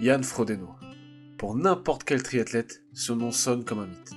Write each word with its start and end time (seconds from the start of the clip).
Yann 0.00 0.24
Frodeno. 0.24 0.76
Pour 1.36 1.54
n'importe 1.54 2.04
quel 2.04 2.22
triathlète, 2.22 2.82
ce 2.94 3.12
nom 3.12 3.30
sonne 3.30 3.66
comme 3.66 3.80
un 3.80 3.86
mythe. 3.86 4.12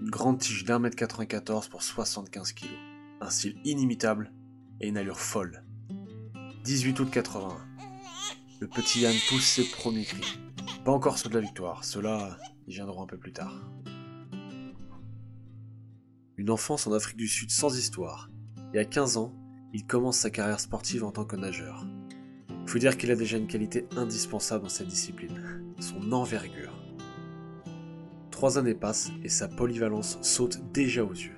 Une 0.00 0.10
grande 0.10 0.40
tige 0.40 0.64
d'un 0.64 0.80
mètre 0.80 0.96
94 0.96 1.68
pour 1.68 1.84
75 1.84 2.52
kg. 2.52 2.66
Un 3.20 3.30
style 3.30 3.56
inimitable 3.64 4.32
et 4.80 4.88
une 4.88 4.96
allure 4.96 5.20
folle. 5.20 5.64
18 6.64 6.98
août 6.98 7.08
81. 7.12 7.56
Le 8.60 8.66
petit 8.66 9.02
Yann 9.02 9.14
pousse 9.28 9.44
ses 9.44 9.70
premiers 9.70 10.04
cris. 10.04 10.40
Pas 10.84 10.90
encore 10.90 11.18
ceux 11.18 11.28
de 11.28 11.34
la 11.34 11.40
victoire, 11.40 11.84
ceux-là, 11.84 12.36
ils 12.66 12.80
un 12.80 13.06
peu 13.06 13.16
plus 13.16 13.32
tard. 13.32 13.70
Une 16.36 16.50
enfance 16.50 16.88
en 16.88 16.92
Afrique 16.94 17.16
du 17.16 17.28
Sud 17.28 17.52
sans 17.52 17.78
histoire. 17.78 18.28
Et 18.74 18.80
à 18.80 18.84
15 18.84 19.18
ans, 19.18 19.32
il 19.72 19.86
commence 19.86 20.16
sa 20.16 20.30
carrière 20.30 20.58
sportive 20.58 21.04
en 21.04 21.12
tant 21.12 21.24
que 21.24 21.36
nageur. 21.36 21.86
Faut 22.66 22.78
dire 22.78 22.96
qu'il 22.96 23.10
a 23.10 23.16
déjà 23.16 23.36
une 23.36 23.46
qualité 23.46 23.86
indispensable 23.96 24.62
dans 24.64 24.68
cette 24.68 24.88
discipline, 24.88 25.64
son 25.80 26.12
envergure. 26.12 26.72
Trois 28.30 28.58
années 28.58 28.74
passent 28.74 29.10
et 29.22 29.28
sa 29.28 29.48
polyvalence 29.48 30.18
saute 30.22 30.60
déjà 30.72 31.04
aux 31.04 31.12
yeux. 31.12 31.36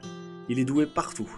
Il 0.48 0.58
est 0.58 0.64
doué 0.64 0.86
partout. 0.86 1.28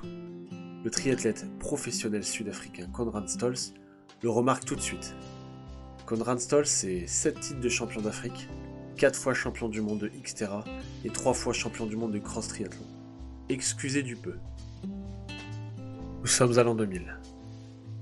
Le 0.85 0.91
triathlète 0.91 1.47
professionnel 1.59 2.25
sud-africain 2.25 2.89
Conrad 2.93 3.29
Stolz 3.29 3.75
le 4.23 4.31
remarque 4.31 4.65
tout 4.65 4.77
de 4.77 4.81
suite. 4.81 5.15
Conrad 6.07 6.39
Stolz, 6.41 6.69
c'est 6.69 7.07
7 7.07 7.41
titres 7.41 7.61
de 7.61 7.69
champion 7.69 8.01
d'Afrique, 8.01 8.49
4 8.97 9.19
fois 9.19 9.35
champion 9.35 9.69
du 9.69 9.81
monde 9.81 9.99
de 9.99 10.09
Xterra 10.09 10.65
et 11.05 11.11
3 11.11 11.35
fois 11.35 11.53
champion 11.53 11.87
du 11.87 11.97
monde 11.97 12.13
de 12.13 12.19
cross 12.19 12.49
triathlon. 12.49 12.87
Excusez 13.49 14.03
du 14.03 14.17
peu. 14.17 14.35
Nous 16.21 16.27
sommes 16.27 16.59
à 16.59 16.63
l'an 16.63 16.75
2000. 16.75 17.21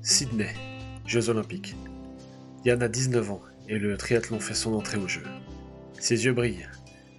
Sydney, 0.02 0.54
Jeux 1.06 1.28
Olympiques. 1.28 1.76
Yann 2.64 2.82
a 2.82 2.88
19 2.88 3.30
ans 3.30 3.42
et 3.68 3.78
le 3.78 3.96
triathlon 3.96 4.40
fait 4.40 4.54
son 4.54 4.72
entrée 4.72 4.96
au 4.96 5.06
jeu. 5.06 5.22
Ses 5.98 6.24
yeux 6.24 6.32
brillent. 6.32 6.68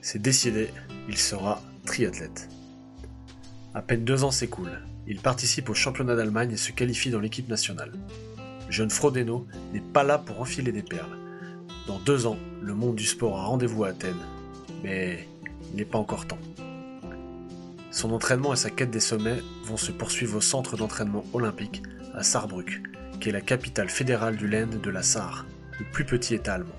C'est 0.01 0.21
décidé, 0.21 0.69
il 1.07 1.17
sera 1.17 1.61
triathlète. 1.85 2.49
À 3.75 3.81
peine 3.81 4.03
deux 4.03 4.23
ans 4.23 4.31
s'écoulent. 4.31 4.81
Il 5.07 5.19
participe 5.19 5.69
au 5.69 5.75
championnat 5.75 6.15
d'Allemagne 6.15 6.51
et 6.51 6.57
se 6.57 6.71
qualifie 6.71 7.11
dans 7.11 7.19
l'équipe 7.19 7.47
nationale. 7.47 7.91
Le 8.65 8.71
jeune 8.71 8.89
Frodeno 8.89 9.45
n'est 9.71 9.81
pas 9.81 10.03
là 10.03 10.17
pour 10.17 10.41
enfiler 10.41 10.71
des 10.71 10.81
perles. 10.81 11.17
Dans 11.85 11.99
deux 11.99 12.25
ans, 12.25 12.37
le 12.61 12.73
monde 12.73 12.95
du 12.95 13.05
sport 13.05 13.37
a 13.37 13.45
rendez-vous 13.45 13.83
à 13.83 13.89
Athènes. 13.89 14.15
Mais 14.83 15.27
il 15.71 15.77
n'est 15.77 15.85
pas 15.85 15.99
encore 15.99 16.25
temps. 16.25 16.39
Son 17.91 18.11
entraînement 18.11 18.53
et 18.53 18.57
sa 18.57 18.71
quête 18.71 18.89
des 18.89 18.99
sommets 18.99 19.41
vont 19.63 19.77
se 19.77 19.91
poursuivre 19.91 20.37
au 20.37 20.41
centre 20.41 20.75
d'entraînement 20.75 21.23
olympique 21.33 21.83
à 22.15 22.23
Saarbrück, 22.23 22.81
qui 23.19 23.29
est 23.29 23.31
la 23.31 23.41
capitale 23.41 23.89
fédérale 23.89 24.35
du 24.35 24.47
Land 24.47 24.77
de 24.81 24.89
la 24.89 25.03
Sarre, 25.03 25.45
le 25.79 25.85
plus 25.91 26.05
petit 26.05 26.35
État 26.35 26.53
allemand. 26.53 26.75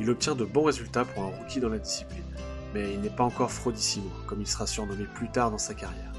Il 0.00 0.10
obtient 0.10 0.34
de 0.34 0.44
bons 0.44 0.64
résultats 0.64 1.04
pour 1.04 1.24
un 1.24 1.26
rookie 1.28 1.60
dans 1.60 1.68
la 1.68 1.78
discipline, 1.78 2.24
mais 2.72 2.92
il 2.92 3.00
n'est 3.00 3.10
pas 3.10 3.24
encore 3.24 3.52
Frodissimo, 3.52 4.10
comme 4.26 4.40
il 4.40 4.46
sera 4.46 4.66
surnommé 4.66 5.04
plus 5.04 5.28
tard 5.28 5.50
dans 5.50 5.58
sa 5.58 5.74
carrière. 5.74 6.12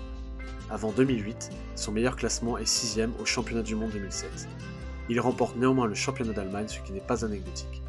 Avant 0.69 0.91
2008, 0.91 1.51
son 1.75 1.91
meilleur 1.91 2.15
classement 2.15 2.57
est 2.57 2.65
6 2.65 2.99
au 3.19 3.25
championnat 3.25 3.61
du 3.61 3.75
monde 3.75 3.91
2007. 3.91 4.47
Il 5.09 5.19
remporte 5.19 5.57
néanmoins 5.57 5.87
le 5.87 5.93
championnat 5.93 6.33
d'Allemagne, 6.33 6.67
ce 6.67 6.79
qui 6.79 6.91
n'est 6.91 6.99
pas 6.99 7.23
anecdotique. 7.23 7.83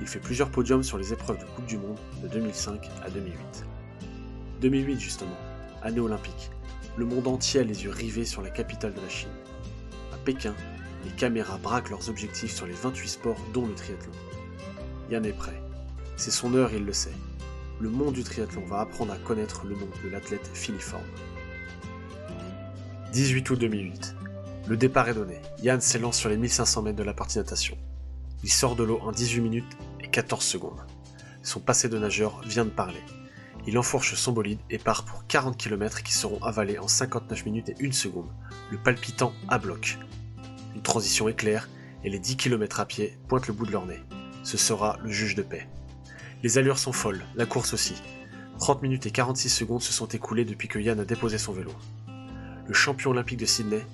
Il 0.00 0.06
fait 0.06 0.18
plusieurs 0.18 0.50
podiums 0.50 0.82
sur 0.82 0.98
les 0.98 1.12
épreuves 1.12 1.38
de 1.38 1.44
Coupe 1.44 1.66
du 1.66 1.78
Monde 1.78 1.98
de 2.22 2.28
2005 2.28 2.90
à 3.04 3.10
2008. 3.10 3.64
2008 4.60 4.98
justement, 4.98 5.36
année 5.82 6.00
olympique. 6.00 6.50
Le 6.96 7.04
monde 7.04 7.28
entier 7.28 7.60
a 7.60 7.62
les 7.62 7.84
yeux 7.84 7.90
rivés 7.90 8.24
sur 8.24 8.40
la 8.40 8.48
capitale 8.48 8.94
de 8.94 9.00
la 9.02 9.08
Chine. 9.10 9.28
À 10.14 10.16
Pékin, 10.16 10.54
les 11.04 11.10
caméras 11.10 11.58
braquent 11.58 11.90
leurs 11.90 12.08
objectifs 12.08 12.54
sur 12.54 12.66
les 12.66 12.72
28 12.72 13.08
sports 13.08 13.40
dont 13.52 13.66
le 13.66 13.74
triathlon. 13.74 14.12
Yann 15.10 15.26
est 15.26 15.34
prêt. 15.34 15.60
C'est 16.16 16.30
son 16.30 16.54
heure, 16.54 16.72
il 16.72 16.86
le 16.86 16.94
sait. 16.94 17.12
Le 17.80 17.90
monde 17.90 18.14
du 18.14 18.24
triathlon 18.24 18.64
va 18.64 18.80
apprendre 18.80 19.12
à 19.12 19.18
connaître 19.18 19.66
le 19.66 19.74
nom 19.74 19.88
de 20.02 20.08
l'athlète 20.08 20.50
filiforme. 20.54 21.04
18 23.12 23.50
août 23.50 23.58
2008. 23.60 24.16
Le 24.66 24.76
départ 24.78 25.10
est 25.10 25.14
donné. 25.14 25.38
Yann 25.62 25.82
s'élance 25.82 26.16
sur 26.16 26.30
les 26.30 26.38
1500 26.38 26.80
mètres 26.80 26.96
de 26.96 27.02
la 27.02 27.12
partie 27.12 27.36
natation. 27.36 27.76
Il 28.42 28.50
sort 28.50 28.74
de 28.74 28.84
l'eau 28.84 29.00
en 29.02 29.12
18 29.12 29.42
minutes 29.42 29.76
et 30.02 30.08
14 30.08 30.42
secondes. 30.42 30.80
Son 31.42 31.60
passé 31.60 31.90
de 31.90 31.98
nageur 31.98 32.40
vient 32.46 32.64
de 32.64 32.70
parler 32.70 33.02
il 33.66 33.78
enfourche 33.78 34.14
son 34.14 34.32
bolide 34.32 34.60
et 34.70 34.78
part 34.78 35.04
pour 35.04 35.26
40 35.26 35.56
km 35.56 36.02
qui 36.02 36.12
seront 36.12 36.42
avalés 36.42 36.78
en 36.78 36.86
59 36.86 37.46
minutes 37.46 37.68
et 37.70 37.84
1 37.84 37.92
seconde, 37.92 38.30
le 38.70 38.78
palpitant 38.78 39.32
à 39.48 39.58
bloc. 39.58 39.98
Une 40.74 40.82
transition 40.82 41.28
éclair 41.28 41.68
et 42.04 42.10
les 42.10 42.20
10 42.20 42.36
km 42.36 42.80
à 42.80 42.86
pied 42.86 43.18
pointent 43.28 43.48
le 43.48 43.54
bout 43.54 43.66
de 43.66 43.72
leur 43.72 43.86
nez. 43.86 44.00
Ce 44.44 44.56
sera 44.56 44.98
le 45.02 45.10
juge 45.10 45.34
de 45.34 45.42
paix. 45.42 45.66
Les 46.44 46.58
allures 46.58 46.78
sont 46.78 46.92
folles, 46.92 47.24
la 47.34 47.46
course 47.46 47.72
aussi. 47.72 47.94
30 48.60 48.82
minutes 48.82 49.06
et 49.06 49.10
46 49.10 49.48
secondes 49.48 49.82
se 49.82 49.92
sont 49.92 50.06
écoulées 50.06 50.44
depuis 50.44 50.68
que 50.68 50.78
Yann 50.78 51.00
a 51.00 51.04
déposé 51.04 51.36
son 51.36 51.52
vélo. 51.52 51.72
Le 52.66 52.74
champion 52.74 53.10
olympique 53.10 53.40
de 53.40 53.46
Sydney, 53.46 53.84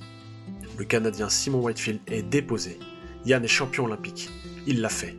le 0.76 0.84
Canadien 0.84 1.30
Simon 1.30 1.60
Whitefield, 1.60 2.00
est 2.08 2.22
déposé. 2.22 2.78
Yann 3.24 3.42
est 3.42 3.48
champion 3.48 3.84
olympique. 3.84 4.28
Il 4.66 4.80
l'a 4.82 4.88
fait 4.88 5.16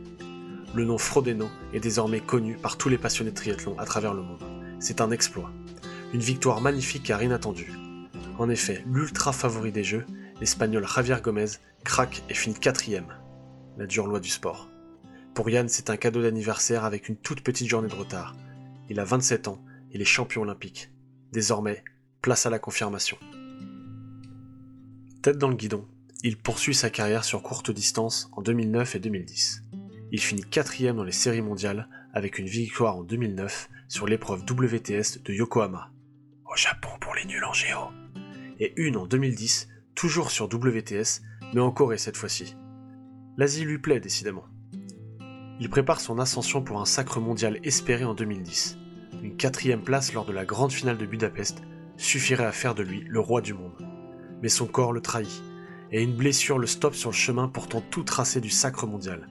le 0.74 0.84
nom 0.84 0.98
Frodeno 0.98 1.48
est 1.72 1.80
désormais 1.80 2.20
connu 2.20 2.56
par 2.56 2.76
tous 2.76 2.88
les 2.88 2.98
passionnés 2.98 3.30
de 3.30 3.36
triathlon 3.36 3.78
à 3.78 3.84
travers 3.84 4.12
le 4.12 4.22
monde. 4.22 4.42
C'est 4.80 5.00
un 5.00 5.12
exploit. 5.12 5.52
Une 6.12 6.20
victoire 6.20 6.60
magnifique 6.60 7.04
car 7.04 7.22
inattendue. 7.22 7.72
En 8.38 8.50
effet, 8.50 8.82
l'ultra 8.86 9.32
favori 9.32 9.70
des 9.70 9.84
Jeux, 9.84 10.04
l'Espagnol 10.40 10.86
Javier 10.86 11.18
Gomez, 11.22 11.46
craque 11.84 12.22
et 12.28 12.34
finit 12.34 12.58
quatrième. 12.58 13.14
La 13.78 13.86
dure 13.86 14.08
loi 14.08 14.18
du 14.18 14.28
sport. 14.28 14.68
Pour 15.34 15.48
Yann, 15.48 15.68
c'est 15.68 15.90
un 15.90 15.96
cadeau 15.96 16.22
d'anniversaire 16.22 16.84
avec 16.84 17.08
une 17.08 17.16
toute 17.16 17.42
petite 17.42 17.68
journée 17.68 17.88
de 17.88 17.94
retard. 17.94 18.34
Il 18.88 18.98
a 18.98 19.04
27 19.04 19.48
ans, 19.48 19.62
il 19.92 20.02
est 20.02 20.06
champion 20.06 20.42
olympique. 20.42 20.90
Désormais, 21.32 21.84
place 22.20 22.46
à 22.46 22.50
la 22.50 22.58
confirmation. 22.58 23.16
Tête 25.22 25.38
dans 25.38 25.48
le 25.48 25.56
guidon, 25.56 25.86
il 26.24 26.36
poursuit 26.36 26.74
sa 26.74 26.90
carrière 26.90 27.24
sur 27.24 27.42
courte 27.42 27.70
distance 27.70 28.28
en 28.32 28.42
2009 28.42 28.96
et 28.96 28.98
2010. 28.98 29.63
Il 30.14 30.20
finit 30.20 30.44
quatrième 30.44 30.94
dans 30.94 31.02
les 31.02 31.10
séries 31.10 31.42
mondiales 31.42 31.88
avec 32.12 32.38
une 32.38 32.46
victoire 32.46 32.98
en 32.98 33.02
2009 33.02 33.68
sur 33.88 34.06
l'épreuve 34.06 34.44
WTS 34.48 35.24
de 35.24 35.32
Yokohama, 35.32 35.90
au 36.44 36.54
Japon 36.54 36.90
pour 37.00 37.16
les 37.16 37.24
nuls 37.24 37.42
en 37.42 37.52
géo, 37.52 37.88
et 38.60 38.74
une 38.76 38.96
en 38.96 39.08
2010, 39.08 39.66
toujours 39.96 40.30
sur 40.30 40.44
WTS, 40.44 41.20
mais 41.52 41.60
en 41.60 41.72
Corée 41.72 41.98
cette 41.98 42.16
fois-ci. 42.16 42.54
L'Asie 43.36 43.64
lui 43.64 43.78
plaît 43.80 43.98
décidément. 43.98 44.44
Il 45.58 45.68
prépare 45.68 46.00
son 46.00 46.20
ascension 46.20 46.62
pour 46.62 46.80
un 46.80 46.86
sacre 46.86 47.18
mondial 47.18 47.58
espéré 47.64 48.04
en 48.04 48.14
2010. 48.14 48.78
Une 49.20 49.36
quatrième 49.36 49.82
place 49.82 50.12
lors 50.12 50.26
de 50.26 50.32
la 50.32 50.44
grande 50.44 50.70
finale 50.70 50.96
de 50.96 51.06
Budapest 51.06 51.64
suffirait 51.96 52.46
à 52.46 52.52
faire 52.52 52.76
de 52.76 52.84
lui 52.84 53.02
le 53.08 53.18
roi 53.18 53.40
du 53.40 53.52
monde. 53.52 53.84
Mais 54.42 54.48
son 54.48 54.66
corps 54.68 54.92
le 54.92 55.00
trahit, 55.00 55.42
et 55.90 56.04
une 56.04 56.14
blessure 56.14 56.60
le 56.60 56.68
stoppe 56.68 56.94
sur 56.94 57.10
le 57.10 57.16
chemin 57.16 57.48
pourtant 57.48 57.80
tout 57.90 58.04
tracé 58.04 58.40
du 58.40 58.50
sacre 58.50 58.86
mondial 58.86 59.28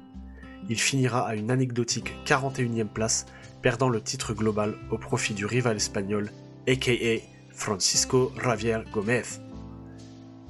il 0.70 0.80
finira 0.80 1.28
à 1.28 1.36
une 1.36 1.52
anecdotique 1.52 2.14
41e 2.26 2.88
place, 2.88 3.26
perdant 3.62 3.90
le 3.90 4.02
titre 4.02 4.34
global 4.34 4.76
au 4.92 4.98
profit 4.98 5.34
du 5.34 5.46
rival 5.46 5.78
espagnol, 5.78 6.32
aka 6.68 7.22
Francisco 7.52 8.32
Javier 8.42 8.80
Gomez. 8.92 9.24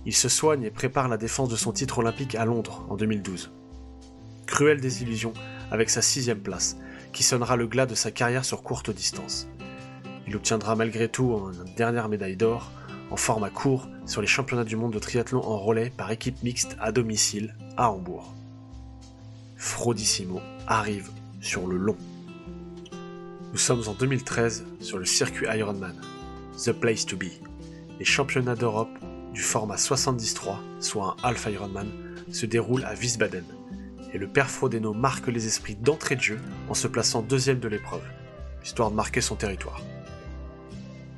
Il 0.06 0.14
se 0.14 0.30
soigne 0.30 0.64
et 0.64 0.72
prépare 0.72 1.08
la 1.08 1.18
défense 1.18 1.50
de 1.50 1.56
son 1.56 1.72
titre 1.72 2.00
olympique 2.00 2.36
à 2.36 2.46
Londres 2.46 2.86
en 2.90 2.96
2012. 2.96 3.52
Cruelle 4.46 4.82
désillusion 4.82 5.34
avec 5.72 5.90
sa 5.90 6.02
sixième 6.02 6.40
place, 6.40 6.78
qui 7.14 7.24
sonnera 7.24 7.56
le 7.56 7.68
glas 7.68 7.86
de 7.86 7.96
sa 7.96 8.12
carrière 8.12 8.46
sur 8.46 8.64
courte 8.64 8.92
distance. 8.92 9.48
Il 10.28 10.36
obtiendra 10.36 10.76
malgré 10.76 11.10
tout 11.10 11.32
une 11.32 11.76
dernière 11.76 12.10
médaille 12.10 12.38
d'or 12.38 12.72
en 13.12 13.18
format 13.18 13.50
court 13.50 13.88
sur 14.06 14.22
les 14.22 14.28
championnats 14.28 14.64
du 14.64 14.76
monde 14.76 14.94
de 14.94 15.00
triathlon 15.00 15.44
en 15.44 15.60
relais 15.60 15.92
par 15.96 16.12
équipe 16.12 16.42
mixte 16.44 16.76
à 16.80 16.92
domicile 16.92 17.56
à 17.78 17.92
Hambourg. 17.92 18.34
Frodissimo 19.64 20.42
arrive 20.68 21.10
sur 21.40 21.68
le 21.68 21.78
long. 21.78 21.96
Nous 23.54 23.58
sommes 23.58 23.82
en 23.88 23.94
2013 23.94 24.66
sur 24.82 24.98
le 24.98 25.06
circuit 25.06 25.48
Ironman, 25.48 25.96
The 26.66 26.74
Place 26.74 27.06
to 27.06 27.16
Be. 27.16 27.32
Les 27.98 28.04
championnats 28.04 28.58
d'Europe 28.58 28.92
du 29.34 29.42
format 29.42 29.78
73, 29.78 30.58
soit 30.82 31.16
un 31.24 31.30
Half 31.30 31.48
Ironman, 31.50 31.88
se 32.30 32.46
déroulent 32.46 32.84
à 32.84 32.94
Wiesbaden. 32.94 33.46
Et 34.14 34.18
le 34.18 34.28
père 34.28 34.50
Frodeno 34.50 34.94
marque 34.94 35.28
les 35.28 35.48
esprits 35.48 35.76
d'entrée 35.76 36.18
de 36.18 36.22
jeu 36.22 36.42
en 36.68 36.74
se 36.74 36.90
plaçant 36.90 37.22
deuxième 37.22 37.60
de 37.60 37.70
l'épreuve, 37.70 38.04
histoire 38.66 38.92
de 38.92 38.96
marquer 38.96 39.22
son 39.22 39.38
territoire. 39.38 39.82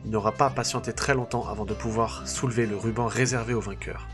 Il 0.05 0.11
n'aura 0.11 0.31
pas 0.31 0.45
à 0.45 0.51
patienter 0.51 0.93
très 0.93 1.15
longtemps 1.15 1.49
avant 1.49 1.65
de 1.65 1.73
pouvoir 1.73 2.27
soulever 2.27 2.67
le 2.67 2.77
ruban 2.77 3.07
réservé 3.07 3.55
aux 3.55 3.59
vainqueurs. 3.59 4.07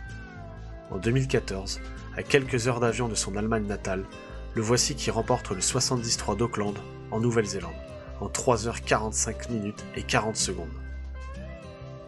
En 0.90 1.00
2014, 1.00 1.82
à 2.16 2.24
quelques 2.24 2.68
heures 2.68 2.80
d'avion 2.80 3.08
de 3.08 3.16
son 3.16 3.36
Allemagne 3.36 3.66
natale, 3.66 4.06
le 4.54 4.62
voici 4.62 4.96
qui 4.96 5.12
remporte 5.12 5.52
le 5.52 5.62
73 5.62 6.38
d'Auckland 6.38 6.76
en 7.12 7.20
Nouvelle-Zélande 7.20 7.72
en 8.20 8.28
3h45 8.28 9.52
minutes 9.52 9.84
et 9.96 10.04
40 10.04 10.36
secondes. 10.36 10.68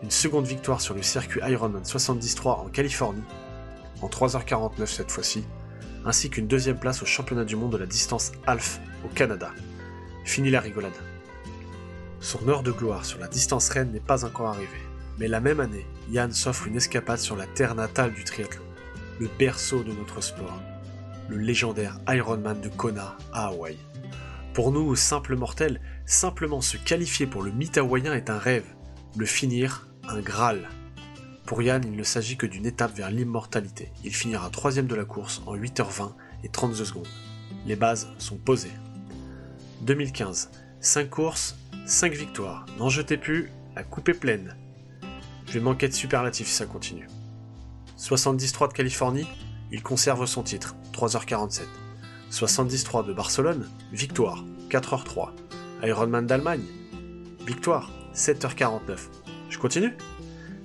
Une 0.04 0.12
seconde 0.12 0.46
victoire 0.46 0.82
sur 0.82 0.94
le 0.94 1.02
circuit 1.02 1.42
Ironman 1.48 1.86
73 1.86 2.46
en 2.48 2.70
Californie, 2.70 3.24
en 4.02 4.08
3h49 4.08 4.86
cette 4.86 5.12
fois-ci, 5.12 5.46
ainsi 6.06 6.30
qu'une 6.30 6.48
deuxième 6.48 6.78
place 6.78 7.02
au 7.02 7.06
championnat 7.06 7.46
du 7.46 7.56
monde 7.56 7.72
de 7.72 7.78
la 7.78 7.86
distance 7.86 8.34
half 8.46 8.80
au 9.06 9.08
Canada. 9.08 9.52
Fini 10.26 10.50
la 10.50 10.60
rigolade. 10.60 10.92
Son 12.20 12.48
heure 12.48 12.64
de 12.64 12.72
gloire 12.72 13.06
sur 13.06 13.20
la 13.20 13.28
distance 13.28 13.70
reine 13.70 13.92
n'est 13.92 14.00
pas 14.00 14.26
encore 14.26 14.48
arrivée, 14.48 14.70
mais 15.20 15.28
la 15.28 15.40
même 15.40 15.60
année, 15.60 15.86
Yann 16.10 16.32
s'offre 16.32 16.68
une 16.68 16.76
escapade 16.76 17.20
sur 17.20 17.36
la 17.36 17.48
terre 17.48 17.76
natale 17.76 18.14
du 18.14 18.24
triathlon, 18.24 18.64
le 19.20 19.30
berceau 19.40 19.84
de 19.84 19.92
notre 19.92 20.22
sport, 20.22 20.62
le 21.30 21.38
légendaire 21.38 22.00
Ironman 22.08 22.60
de 22.60 22.70
Kona 22.70 23.18
à 23.32 23.48
Hawaï. 23.48 23.78
Pour 24.54 24.72
nous, 24.72 24.96
simples 24.96 25.36
mortels, 25.36 25.82
simplement 26.06 26.62
se 26.62 26.78
qualifier 26.78 27.26
pour 27.26 27.42
le 27.42 27.52
mythe 27.52 27.78
hawaïen 27.78 28.14
est 28.14 28.30
un 28.30 28.38
rêve, 28.38 28.66
le 29.18 29.26
finir, 29.26 29.88
un 30.08 30.20
Graal. 30.20 30.70
Pour 31.46 31.62
Yann, 31.62 31.84
il 31.86 31.96
ne 31.96 32.04
s'agit 32.04 32.38
que 32.38 32.46
d'une 32.46 32.66
étape 32.66 32.96
vers 32.96 33.12
l'immortalité. 33.12 33.92
Il 34.04 34.16
finira 34.16 34.50
troisième 34.50 34.88
de 34.88 34.96
la 34.96 35.06
course 35.06 35.42
en 35.46 35.56
8h20 35.56 36.14
et 36.44 36.50
32 36.50 36.86
secondes. 36.86 37.08
Les 37.66 37.76
bases 37.76 38.10
sont 38.18 38.38
posées. 38.38 38.72
2015, 39.82 40.52
5 40.80 41.10
courses, 41.10 41.58
5 41.86 42.14
victoires. 42.14 42.66
N'en 42.78 42.90
jetez 42.90 43.18
plus, 43.18 43.50
la 43.76 43.84
coupe 43.84 44.10
est 44.10 44.14
pleine. 44.14 44.56
Je 45.48 45.54
vais 45.54 45.60
manquer 45.60 45.88
de 45.88 45.94
superlatifs 45.94 46.48
si 46.48 46.54
ça 46.54 46.66
continue. 46.66 47.08
73 48.04 48.68
de 48.68 48.74
Californie, 48.74 49.28
il 49.72 49.82
conserve 49.82 50.26
son 50.26 50.44
titre, 50.44 50.76
3h47. 50.92 51.62
73 52.32 53.06
de 53.06 53.14
Barcelone, 53.14 53.70
victoire, 53.94 54.44
4h03. 54.70 55.30
Ironman 55.84 56.28
d'Allemagne, 56.28 56.66
victoire, 57.46 57.94
7h49. 58.14 59.08
Je 59.48 59.58
continue 59.58 59.96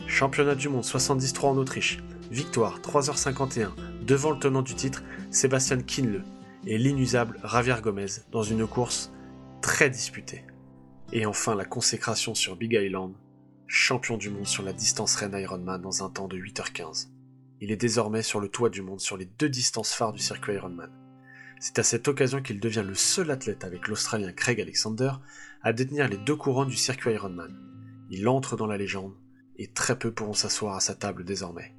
Championnat 0.09 0.57
du 0.57 0.69
monde 0.69 0.85
73 0.85 1.45
en 1.45 1.57
Autriche, 1.59 1.99
victoire, 2.33 2.81
3h51, 2.81 3.69
devant 4.05 4.33
le 4.33 4.41
tenant 4.41 4.63
du 4.63 4.75
titre, 4.75 5.05
Sébastien 5.31 5.81
Kinle, 5.81 6.25
et 6.67 6.77
l'inusable 6.77 7.39
Javier 7.45 7.77
Gomez, 7.81 8.07
dans 8.33 8.43
une 8.43 8.67
course 8.67 9.13
très 9.63 9.91
disputée. 9.91 10.45
Et 11.13 11.25
enfin 11.25 11.55
la 11.55 11.65
consécration 11.65 12.35
sur 12.35 12.57
Big 12.57 12.73
Island, 12.73 13.13
champion 13.69 14.17
du 14.17 14.29
monde 14.29 14.49
sur 14.49 14.65
la 14.65 14.73
distance 14.73 15.15
Rennes 15.15 15.39
Ironman 15.39 15.81
dans 15.81 16.03
un 16.03 16.11
temps 16.11 16.27
de 16.27 16.37
8h15. 16.37 17.11
Il 17.61 17.73
est 17.73 17.77
désormais 17.77 18.23
sur 18.23 18.41
le 18.41 18.49
toit 18.49 18.71
du 18.71 18.83
monde 18.83 19.01
sur 19.01 19.17
les 19.17 19.25
deux 19.25 19.49
distances 19.49 19.93
phares 19.93 20.13
du 20.13 20.21
circuit 20.21 20.55
Ironman. 20.55 20.91
C'est 21.61 21.79
à 21.81 21.83
cette 21.83 22.07
occasion 22.07 22.41
qu'il 22.41 22.61
devient 22.61 22.85
le 22.87 22.95
seul 22.95 23.31
athlète 23.31 23.65
avec 23.65 23.89
l'Australien 23.89 24.33
Craig 24.33 24.61
Alexander 24.61 25.13
à 25.63 25.73
détenir 25.73 26.09
les 26.09 26.17
deux 26.17 26.37
couronnes 26.37 26.69
du 26.69 26.77
circuit 26.77 27.13
Ironman. 27.13 27.57
Il 28.11 28.29
entre 28.29 28.57
dans 28.57 28.67
la 28.67 28.79
légende 28.79 29.15
et 29.57 29.67
très 29.67 29.99
peu 29.99 30.13
pourront 30.13 30.35
s'asseoir 30.35 30.77
à 30.77 30.81
sa 30.81 30.95
table 30.95 31.25
désormais. 31.25 31.75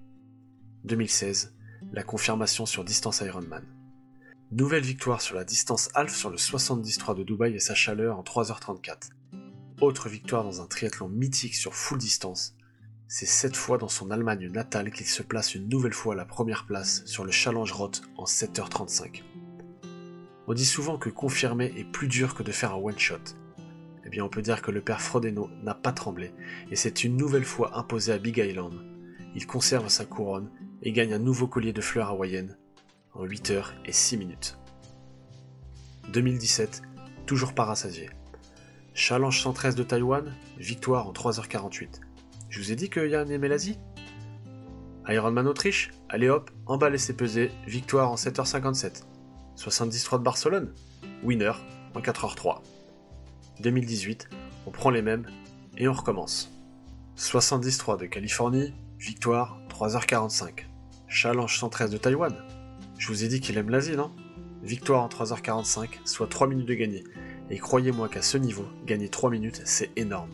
2016, 0.83 1.55
la 1.93 2.03
confirmation 2.03 2.65
sur 2.65 2.83
distance 2.83 3.21
Ironman. 3.21 3.63
Nouvelle 4.51 4.83
victoire 4.83 5.21
sur 5.21 5.35
la 5.35 5.45
distance 5.45 5.89
half 5.93 6.13
sur 6.13 6.29
le 6.29 6.37
73 6.37 7.15
de 7.15 7.23
Dubaï 7.23 7.55
et 7.55 7.59
sa 7.59 7.75
chaleur 7.75 8.17
en 8.17 8.23
3h34. 8.23 9.11
Autre 9.79 10.09
victoire 10.09 10.43
dans 10.43 10.61
un 10.61 10.67
triathlon 10.67 11.07
mythique 11.07 11.55
sur 11.55 11.73
full 11.73 11.99
distance. 11.99 12.57
C'est 13.11 13.25
cette 13.25 13.55
fois 13.55 13.79
dans 13.79 13.87
son 13.87 14.11
Allemagne 14.11 14.51
natale 14.51 14.91
qu'il 14.91 15.07
se 15.07 15.23
place 15.23 15.55
une 15.55 15.67
nouvelle 15.67 15.95
fois 15.95 16.13
à 16.13 16.15
la 16.15 16.25
première 16.25 16.67
place 16.67 17.03
sur 17.07 17.25
le 17.25 17.31
Challenge 17.31 17.71
Roth 17.71 18.03
en 18.17 18.25
7h35. 18.25 19.23
On 20.45 20.53
dit 20.53 20.63
souvent 20.63 20.99
que 20.99 21.09
confirmer 21.09 21.73
est 21.75 21.91
plus 21.91 22.07
dur 22.07 22.35
que 22.35 22.43
de 22.43 22.51
faire 22.51 22.71
un 22.71 22.77
one-shot. 22.77 23.33
Eh 24.05 24.09
bien, 24.09 24.23
on 24.23 24.29
peut 24.29 24.43
dire 24.43 24.61
que 24.61 24.69
le 24.69 24.81
père 24.81 25.01
Frodeno 25.01 25.49
n'a 25.63 25.73
pas 25.73 25.91
tremblé, 25.91 26.35
et 26.69 26.75
c'est 26.75 27.03
une 27.03 27.17
nouvelle 27.17 27.45
fois 27.45 27.79
imposé 27.79 28.13
à 28.13 28.19
Big 28.19 28.37
Island. 28.37 28.75
Il 29.33 29.47
conserve 29.47 29.89
sa 29.89 30.05
couronne 30.05 30.51
et 30.83 30.91
gagne 30.91 31.13
un 31.13 31.19
nouveau 31.19 31.47
collier 31.47 31.73
de 31.73 31.81
fleurs 31.81 32.09
hawaïennes 32.09 32.59
en 33.15 33.23
8 33.23 33.49
h 33.49 33.63
et 33.85 33.91
6 33.91 34.17
minutes. 34.17 34.59
2017, 36.13 36.83
toujours 37.25 37.55
pas 37.55 37.65
rassasié. 37.65 38.11
Challenge 38.93 39.41
113 39.41 39.73
de 39.73 39.81
Taïwan, 39.81 40.31
victoire 40.59 41.07
en 41.07 41.11
3h48. 41.11 42.01
Je 42.49 42.59
vous 42.59 42.71
ai 42.71 42.75
dit 42.75 42.89
que 42.89 43.07
Yann 43.07 43.29
aimait 43.29 43.47
l'Asie 43.47 43.77
Ironman 45.07 45.47
Autriche, 45.47 45.91
allez 46.09 46.29
hop, 46.29 46.49
emballez 46.65 46.97
ses 46.97 47.15
pesées, 47.15 47.51
victoire 47.67 48.11
en 48.11 48.15
7h57. 48.15 49.03
73 49.55 50.19
de 50.19 50.23
Barcelone 50.23 50.73
Winner 51.23 51.51
en 51.93 51.99
4h03. 51.99 52.61
2018, 53.59 54.29
on 54.65 54.71
prend 54.71 54.89
les 54.89 55.01
mêmes 55.01 55.27
et 55.77 55.87
on 55.87 55.93
recommence. 55.93 56.51
73 57.15 57.97
de 57.99 58.05
Californie, 58.05 58.73
victoire 58.97 59.59
3h45. 59.69 60.65
Challenge 61.07 61.55
113 61.55 61.91
de 61.91 61.97
Taïwan. 61.97 62.35
Je 62.97 63.07
vous 63.07 63.23
ai 63.23 63.27
dit 63.27 63.41
qu'il 63.41 63.57
aime 63.57 63.69
l'Asie, 63.69 63.95
non 63.95 64.11
Victoire 64.63 65.03
en 65.03 65.07
3h45, 65.07 65.89
soit 66.05 66.27
3 66.27 66.47
minutes 66.47 66.67
de 66.67 66.73
gagné. 66.73 67.03
Et 67.49 67.57
croyez-moi 67.57 68.09
qu'à 68.09 68.21
ce 68.21 68.37
niveau, 68.37 68.65
gagner 68.85 69.09
3 69.09 69.29
minutes, 69.29 69.61
c'est 69.65 69.91
énorme. 69.95 70.31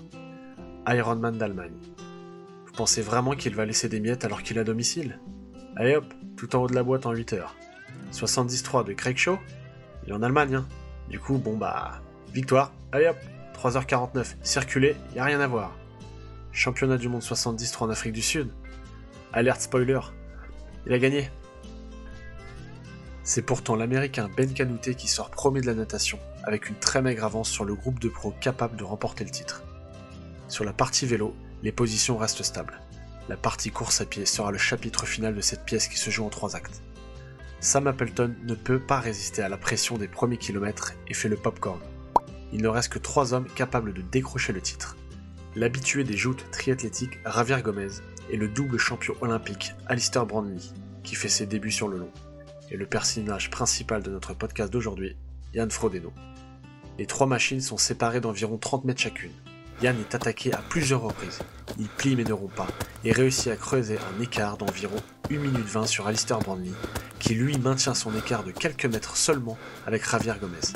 Ironman 0.88 1.38
d'Allemagne. 1.38 1.78
Pensez 2.76 3.02
vraiment 3.02 3.36
qu'il 3.36 3.56
va 3.56 3.66
laisser 3.66 3.88
des 3.88 4.00
miettes 4.00 4.26
alors 4.26 4.44
qu'il 4.44 4.58
est 4.58 4.64
domicile 4.64 5.20
Allez 5.78 5.96
hop, 5.96 6.06
tout 6.36 6.56
en 6.56 6.64
haut 6.64 6.68
de 6.68 6.76
la 6.76 6.84
boîte 6.84 7.06
en 7.06 7.12
8 7.14 7.34
h 7.34 7.46
73 8.12 8.86
de 8.86 8.94
Craig 8.94 9.18
Shaw, 9.18 9.38
il 10.04 10.12
est 10.12 10.14
en 10.14 10.22
Allemagne, 10.22 10.56
hein. 10.56 10.68
Du 11.10 11.20
coup, 11.20 11.38
bon 11.38 11.58
bah, 11.58 12.02
victoire, 12.34 12.74
allez 12.92 13.08
hop, 13.08 13.18
3h49, 13.56 14.36
circuler, 14.42 14.96
y 15.16 15.20
a 15.20 15.24
rien 15.24 15.40
à 15.40 15.48
voir. 15.48 15.76
Championnat 16.52 16.98
du 16.98 17.10
monde 17.10 17.24
73 17.24 17.82
en 17.82 17.90
Afrique 17.90 18.14
du 18.14 18.22
Sud. 18.22 18.50
Alerte 19.34 19.62
spoiler, 19.62 20.00
il 20.86 20.94
a 20.94 21.00
gagné. 21.00 21.30
C'est 23.24 23.42
pourtant 23.42 23.76
l'américain 23.76 24.30
Ben 24.38 24.54
Canouté 24.54 24.96
qui 24.96 25.08
sort 25.08 25.32
premier 25.32 25.62
de 25.62 25.66
la 25.66 25.74
natation, 25.74 26.20
avec 26.44 26.70
une 26.70 26.76
très 26.76 27.02
maigre 27.02 27.26
avance 27.26 27.50
sur 27.50 27.66
le 27.66 27.74
groupe 27.74 28.00
de 28.00 28.08
pros 28.08 28.32
capable 28.40 28.78
de 28.78 28.84
remporter 28.84 29.24
le 29.24 29.32
titre. 29.32 29.64
Sur 30.48 30.64
la 30.64 30.74
partie 30.74 31.06
vélo, 31.06 31.36
les 31.66 31.72
positions 31.72 32.16
restent 32.16 32.44
stables. 32.44 32.80
La 33.28 33.38
partie 33.38 33.72
course 33.72 34.00
à 34.00 34.06
pied 34.06 34.28
sera 34.28 34.52
le 34.52 34.58
chapitre 34.60 35.08
final 35.08 35.34
de 35.34 35.42
cette 35.42 35.66
pièce 35.66 35.88
qui 35.88 35.98
se 35.98 36.12
joue 36.12 36.24
en 36.24 36.30
trois 36.30 36.56
actes. 36.56 36.84
Sam 37.60 37.88
Appleton 37.88 38.36
ne 38.44 38.54
peut 38.54 38.80
pas 38.80 39.00
résister 39.00 39.42
à 39.42 39.50
la 39.50 39.58
pression 39.58 39.98
des 39.98 40.08
premiers 40.08 40.38
kilomètres 40.38 40.94
et 41.08 41.16
fait 41.16 41.28
le 41.28 41.38
popcorn. 41.38 41.80
Il 42.54 42.62
ne 42.62 42.68
reste 42.68 42.94
que 42.94 43.00
trois 43.00 43.34
hommes 43.34 43.48
capables 43.56 43.94
de 43.94 44.04
décrocher 44.04 44.54
le 44.54 44.62
titre. 44.62 44.96
L'habitué 45.56 46.04
des 46.04 46.16
joutes 46.16 46.46
triathlétiques 46.52 47.18
Javier 47.26 47.64
Gomez 47.64 48.00
et 48.30 48.38
le 48.38 48.48
double 48.48 48.78
champion 48.78 49.16
olympique 49.22 49.74
Alistair 49.88 50.28
Brownlee, 50.28 50.72
qui 51.04 51.16
fait 51.16 51.30
ses 51.30 51.48
débuts 51.48 51.72
sur 51.72 51.88
le 51.88 51.98
long, 51.98 52.12
et 52.70 52.78
le 52.78 52.86
personnage 52.86 53.50
principal 53.50 54.04
de 54.04 54.12
notre 54.12 54.36
podcast 54.36 54.72
d'aujourd'hui, 54.72 55.18
Yann 55.56 55.72
Frodeno. 55.72 56.14
Les 57.00 57.08
trois 57.08 57.26
machines 57.26 57.60
sont 57.60 57.78
séparées 57.78 58.22
d'environ 58.22 58.60
30 58.60 58.86
mètres 58.86 59.02
chacune. 59.02 59.32
Yann 59.82 60.00
est 60.00 60.16
attaqué 60.16 60.54
à 60.54 60.62
plusieurs 60.70 61.02
reprises. 61.02 61.40
Il 61.78 61.88
plie 61.88 62.16
mais 62.16 62.24
ne 62.24 62.34
rompt 62.34 62.54
pas 62.54 62.68
et 63.04 63.12
réussit 63.12 63.48
à 63.48 63.56
creuser 63.56 63.98
un 63.98 64.22
écart 64.22 64.58
d'environ 64.58 64.96
1 65.30 65.38
minute 65.38 65.66
20 65.66 65.86
sur 65.86 66.08
Alistair 66.08 66.40
Brownlee, 66.40 66.74
qui 67.20 67.36
lui 67.36 67.58
maintient 67.58 67.94
son 67.94 68.16
écart 68.16 68.44
de 68.44 68.52
quelques 68.52 68.86
mètres 68.86 69.18
seulement 69.18 69.58
avec 69.86 70.10
Javier 70.10 70.34
Gomez. 70.40 70.74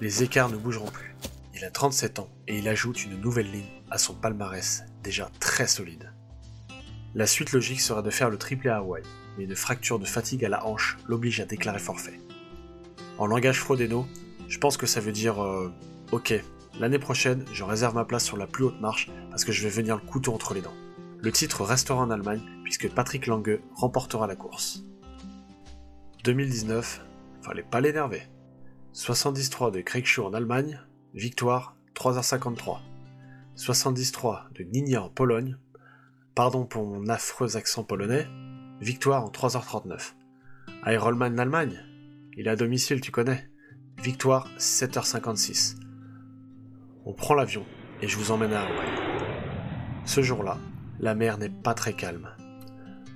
Les 0.00 0.22
écarts 0.22 0.50
ne 0.50 0.56
bougeront 0.56 0.90
plus. 0.90 1.14
Il 1.54 1.64
a 1.64 1.70
37 1.70 2.18
ans 2.18 2.28
et 2.48 2.58
il 2.58 2.68
ajoute 2.68 3.04
une 3.04 3.20
nouvelle 3.20 3.50
ligne 3.50 3.64
à 3.90 3.98
son 3.98 4.14
palmarès 4.14 4.84
déjà 5.02 5.30
très 5.40 5.66
solide. 5.66 6.12
La 7.14 7.26
suite 7.26 7.52
logique 7.52 7.80
sera 7.80 8.02
de 8.02 8.10
faire 8.10 8.28
le 8.28 8.36
triplé 8.36 8.68
à 8.68 8.76
Hawaï, 8.78 9.02
mais 9.38 9.44
une 9.44 9.56
fracture 9.56 9.98
de 9.98 10.04
fatigue 10.04 10.44
à 10.44 10.48
la 10.48 10.66
hanche 10.66 10.98
l'oblige 11.06 11.40
à 11.40 11.46
déclarer 11.46 11.78
forfait. 11.78 12.20
En 13.18 13.26
langage 13.26 13.60
Frodeno, 13.60 14.06
je 14.48 14.58
pense 14.58 14.76
que 14.76 14.86
ça 14.86 15.00
veut 15.00 15.12
dire 15.12 15.42
euh, 15.42 15.72
Ok, 16.12 16.34
l'année 16.80 16.98
prochaine, 16.98 17.44
je 17.52 17.64
réserve 17.64 17.94
ma 17.94 18.04
place 18.04 18.24
sur 18.24 18.36
la 18.36 18.46
plus 18.46 18.64
haute 18.64 18.80
marche 18.80 19.10
parce 19.30 19.44
que 19.44 19.52
je 19.52 19.62
vais 19.62 19.70
venir 19.70 19.96
le 19.96 20.06
couteau 20.06 20.32
entre 20.32 20.54
les 20.54 20.60
dents. 20.60 20.74
Le 21.20 21.32
titre 21.32 21.64
restera 21.64 22.00
en 22.00 22.10
Allemagne 22.10 22.42
puisque 22.62 22.92
Patrick 22.92 23.26
Lange 23.26 23.58
remportera 23.74 24.26
la 24.26 24.36
course. 24.36 24.84
2019, 26.24 27.04
fallait 27.42 27.62
pas 27.62 27.80
l'énerver. 27.80 28.22
73 28.92 29.72
de 29.72 29.80
Craig 29.80 30.06
en 30.18 30.34
Allemagne, 30.34 30.80
victoire 31.14 31.76
3h53. 31.94 32.78
73 33.54 34.36
de 34.54 34.64
Nina 34.64 35.02
en 35.02 35.08
Pologne, 35.08 35.56
pardon 36.34 36.66
pour 36.66 36.84
mon 36.84 37.08
affreux 37.08 37.56
accent 37.56 37.84
polonais, 37.84 38.26
victoire 38.80 39.24
en 39.24 39.30
3h39. 39.30 40.14
Ironman 40.86 41.38
Allemagne, 41.38 41.82
il 42.36 42.46
est 42.46 42.50
à 42.50 42.56
domicile, 42.56 43.00
tu 43.00 43.10
connais. 43.10 43.48
Victoire 44.02 44.48
7h56. 44.58 45.85
On 47.08 47.12
prend 47.12 47.34
l'avion 47.34 47.64
et 48.02 48.08
je 48.08 48.16
vous 48.16 48.32
emmène 48.32 48.52
à 48.52 48.62
Hawaï. 48.62 48.88
Ce 50.04 50.22
jour-là, 50.22 50.58
la 50.98 51.14
mer 51.14 51.38
n'est 51.38 51.48
pas 51.48 51.72
très 51.72 51.92
calme. 51.92 52.28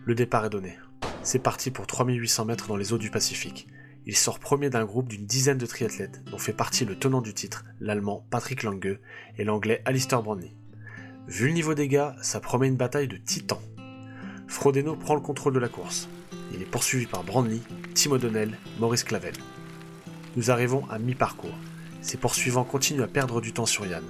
Le 0.05 0.15
départ 0.15 0.45
est 0.45 0.51
donné. 0.51 0.79
C'est 1.25 1.41
parti 1.41 1.73
pour 1.73 1.89
3800 1.89 2.45
mètres 2.45 2.69
dans 2.69 2.77
les 2.77 2.93
eaux 2.93 2.99
du 2.99 3.11
Pacifique. 3.11 3.67
Il 4.07 4.17
sort 4.17 4.39
premier 4.39 4.71
d'un 4.71 4.85
groupe 4.85 5.09
d'une 5.09 5.27
dizaine 5.27 5.59
de 5.59 5.67
triathlètes, 5.67 6.23
dont 6.31 6.39
fait 6.39 6.53
partie 6.53 6.85
le 6.85 6.97
tenant 6.97 7.21
du 7.21 7.35
titre, 7.35 7.65
l'allemand 7.81 8.25
Patrick 8.31 8.63
Lange 8.63 9.01
et 9.37 9.43
l'anglais 9.43 9.83
Alistair 9.85 10.23
Brownlee. 10.23 10.55
Vu 11.27 11.49
le 11.49 11.53
niveau 11.53 11.75
des 11.75 11.89
gars, 11.89 12.15
ça 12.23 12.39
promet 12.39 12.69
une 12.69 12.77
bataille 12.77 13.09
de 13.09 13.17
titans. 13.17 13.59
Frodeno 14.47 14.95
prend 14.95 15.17
le 15.17 15.21
contrôle 15.21 15.53
de 15.53 15.59
la 15.59 15.69
course. 15.69 16.09
Il 16.55 16.63
est 16.63 16.71
poursuivi 16.71 17.07
par 17.07 17.25
Brandley, 17.25 17.59
Tim 17.97 18.13
O'Donnell, 18.13 18.57
Maurice 18.79 19.03
Clavel. 19.03 19.35
Nous 20.37 20.53
arrivons 20.53 20.89
à 20.91 21.01
mi-parcours. 21.01 21.59
Ses 22.01 22.17
poursuivants 22.17 22.65
continuent 22.65 23.03
à 23.03 23.09
perdre 23.09 23.41
du 23.41 23.53
temps 23.53 23.67
sur 23.67 23.87
Yann. 23.87 24.05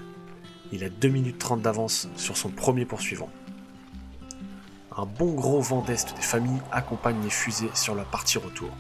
Il 0.73 0.85
a 0.85 0.89
2 0.89 1.09
minutes 1.09 1.39
30 1.39 1.63
d'avance 1.63 2.09
sur 2.17 2.37
son 2.37 2.51
premier 2.51 2.85
poursuivant. 2.85 3.31
Un 4.97 5.07
bon 5.07 5.35
gros 5.35 5.61
vent 5.61 5.83
d'est 5.83 6.15
des 6.15 6.23
familles 6.23 6.63
accompagne 6.73 7.23
les 7.23 7.31
fusées 7.31 7.71
sur 7.75 7.95
la 7.95 8.05
partie 8.05 8.39
retour. 8.39 8.71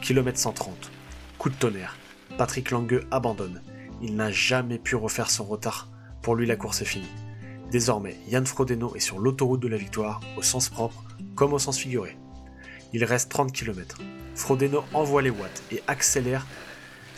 Kilomètre 0.00 0.38
130. 0.38 0.90
Coup 1.38 1.50
de 1.50 1.54
tonnerre. 1.54 1.96
Patrick 2.38 2.70
Langueux 2.70 3.06
abandonne. 3.10 3.62
Il 4.00 4.16
n'a 4.16 4.30
jamais 4.30 4.78
pu 4.78 4.96
refaire 4.96 5.30
son 5.30 5.44
retard. 5.44 5.88
Pour 6.22 6.34
lui, 6.34 6.46
la 6.46 6.56
course 6.56 6.82
est 6.82 6.86
finie. 6.86 7.08
Désormais, 7.70 8.16
Yann 8.28 8.46
Frodeno 8.46 8.94
est 8.94 9.00
sur 9.00 9.18
l'autoroute 9.18 9.60
de 9.60 9.68
la 9.68 9.76
victoire, 9.76 10.20
au 10.36 10.42
sens 10.42 10.68
propre 10.68 11.04
comme 11.34 11.52
au 11.52 11.58
sens 11.58 11.78
figuré. 11.78 12.16
Il 12.92 13.04
reste 13.04 13.30
30 13.30 13.52
km. 13.52 13.98
Frodeno 14.34 14.84
envoie 14.94 15.22
les 15.22 15.30
watts 15.30 15.62
et 15.70 15.82
accélère. 15.86 16.46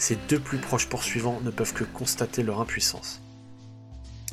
Ses 0.01 0.17
deux 0.31 0.41
plus 0.41 0.57
proches 0.57 0.89
poursuivants 0.89 1.43
ne 1.43 1.51
peuvent 1.51 1.75
que 1.75 1.85
constater 1.85 2.43
leur 2.43 2.63
impuissance. 2.63 3.21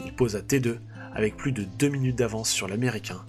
Il 0.06 0.16
pose 0.16 0.38
à 0.38 0.40
T2 0.40 0.78
avec 1.14 1.36
plus 1.36 1.52
de 1.52 1.66
2 1.66 1.90
minutes 1.90 2.16
d'avance 2.16 2.50
sur 2.50 2.70
l'américain 2.70 3.26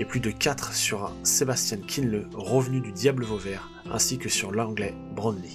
et 0.00 0.04
plus 0.04 0.18
de 0.18 0.32
4 0.32 0.74
sur 0.74 1.04
un 1.04 1.14
Sébastien 1.22 1.78
Kinle 1.78 2.26
revenu 2.34 2.80
du 2.80 2.90
Diable 2.90 3.22
Vauvert 3.22 3.70
ainsi 3.88 4.18
que 4.18 4.28
sur 4.28 4.50
l'anglais 4.50 4.96
Brownlee. 5.14 5.54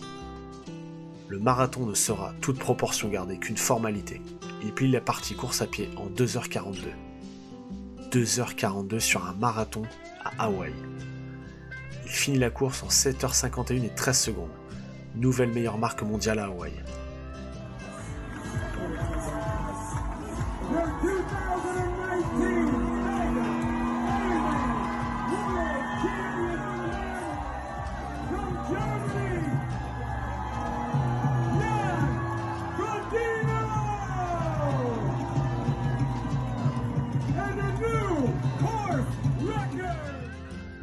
Le 1.28 1.38
marathon 1.38 1.86
ne 1.86 1.96
sera 1.96 2.34
toute 2.40 2.60
proportion 2.60 3.10
gardée 3.10 3.38
qu'une 3.38 3.58
formalité. 3.58 4.22
Il 4.64 4.72
plie 4.72 4.90
la 4.90 5.02
partie 5.02 5.36
course 5.36 5.62
à 5.62 5.68
pied 5.68 5.90
en 5.98 6.08
2h42. 6.08 6.78
2h42 8.10 9.00
sur 9.00 9.26
un 9.26 9.34
marathon 9.34 9.84
à 10.24 10.46
Hawaï. 10.46 10.72
Il 12.06 12.12
finit 12.12 12.40
la 12.40 12.52
course 12.52 12.84
en 12.84 12.88
7h51 12.88 13.84
et 13.84 13.90
13 13.90 14.18
secondes. 14.18 14.61
Nouvelle 15.16 15.52
meilleure 15.52 15.78
marque 15.78 16.04
mondiale 16.04 16.40
à 16.40 16.46
Hawaï. 16.46 16.72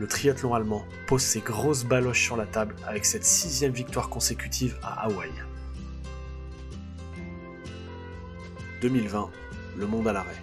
Triathlon 0.08 0.54
allemand 0.54 0.84
pose 1.06 1.22
ses 1.22 1.40
grosses 1.40 1.84
baloches 1.84 2.24
sur 2.24 2.36
la 2.36 2.46
table 2.46 2.74
avec 2.86 3.04
cette 3.04 3.24
sixième 3.24 3.72
victoire 3.72 4.08
consécutive 4.08 4.78
à 4.82 5.04
Hawaï. 5.04 5.30
2020, 8.82 9.30
le 9.76 9.86
monde 9.86 10.08
à 10.08 10.12
l'arrêt. 10.12 10.42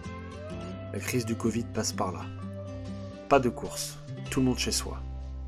La 0.94 1.00
crise 1.00 1.26
du 1.26 1.36
Covid 1.36 1.66
passe 1.74 1.92
par 1.92 2.12
là. 2.12 2.22
Pas 3.30 3.40
de 3.40 3.50
course, 3.50 3.98
tout 4.30 4.40
le 4.40 4.46
monde 4.46 4.60
chez 4.60 4.72
soi. 4.72 5.02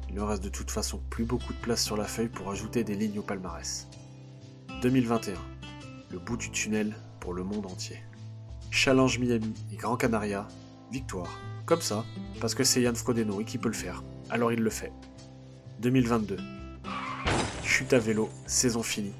Il 0.09 0.15
ne 0.15 0.21
reste 0.21 0.43
de 0.43 0.49
toute 0.49 0.71
façon 0.71 1.01
plus 1.09 1.25
beaucoup 1.25 1.53
de 1.53 1.59
place 1.59 1.83
sur 1.83 1.97
la 1.97 2.05
feuille 2.05 2.29
pour 2.29 2.49
ajouter 2.49 2.83
des 2.83 2.95
lignes 2.95 3.19
au 3.19 3.23
palmarès. 3.23 3.87
2021, 4.81 5.33
le 6.11 6.19
bout 6.19 6.37
du 6.37 6.51
tunnel 6.51 6.95
pour 7.19 7.33
le 7.33 7.43
monde 7.43 7.65
entier. 7.65 7.99
Challenge 8.71 9.19
Miami 9.19 9.53
et 9.71 9.75
Grand 9.75 9.97
Canaria, 9.97 10.47
victoire. 10.91 11.29
Comme 11.67 11.81
ça, 11.81 12.05
parce 12.39 12.55
que 12.55 12.63
c'est 12.63 12.81
Yann 12.81 12.95
Frodeno 12.95 13.41
et 13.41 13.43
qui 13.43 13.57
peut 13.57 13.67
le 13.67 13.75
faire. 13.75 14.01
Alors 14.29 14.53
il 14.53 14.61
le 14.61 14.69
fait. 14.69 14.93
2022. 15.81 16.37
Chute 17.61 17.91
à 17.91 17.99
vélo, 17.99 18.29
saison 18.45 18.83
finie. 18.83 19.11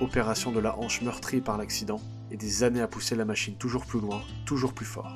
Opération 0.00 0.52
de 0.52 0.60
la 0.60 0.78
hanche 0.78 1.02
meurtrie 1.02 1.40
par 1.40 1.58
l'accident 1.58 2.00
et 2.30 2.36
des 2.36 2.62
années 2.62 2.80
à 2.80 2.86
pousser 2.86 3.16
la 3.16 3.24
machine 3.24 3.56
toujours 3.56 3.86
plus 3.86 3.98
loin, 3.98 4.22
toujours 4.46 4.72
plus 4.72 4.86
fort. 4.86 5.12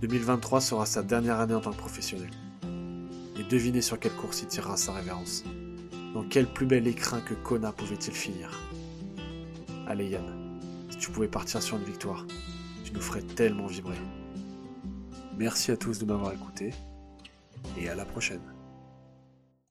2023 0.00 0.60
sera 0.60 0.86
sa 0.86 1.04
dernière 1.04 1.38
année 1.38 1.54
en 1.54 1.60
tant 1.60 1.70
que 1.70 1.76
professionnel. 1.76 2.30
Et 3.38 3.44
devinez 3.48 3.80
sur 3.80 4.00
quelle 4.00 4.16
course 4.16 4.42
il 4.42 4.48
tirera 4.48 4.76
sa 4.76 4.92
révérence. 4.92 5.44
Dans 6.14 6.24
quel 6.24 6.52
plus 6.52 6.66
bel 6.66 6.88
écrin 6.88 7.20
que 7.20 7.34
Kona 7.34 7.70
pouvait-il 7.70 8.12
finir? 8.12 8.60
Allez 9.86 10.08
Yann, 10.08 10.58
si 10.90 10.98
tu 10.98 11.12
pouvais 11.12 11.28
partir 11.28 11.62
sur 11.62 11.76
une 11.76 11.84
victoire, 11.84 12.26
tu 12.84 12.92
nous 12.92 13.00
ferais 13.00 13.22
tellement 13.22 13.68
vibrer. 13.68 13.94
Merci 15.36 15.72
à 15.72 15.76
tous 15.76 15.98
de 15.98 16.04
m'avoir 16.04 16.32
écouté 16.32 16.72
et 17.76 17.88
à 17.88 17.94
la 17.94 18.04
prochaine. 18.04 18.53